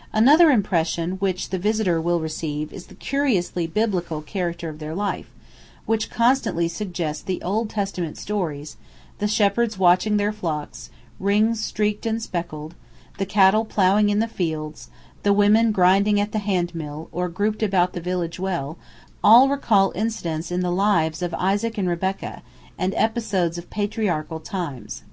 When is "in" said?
14.08-14.18, 20.50-20.62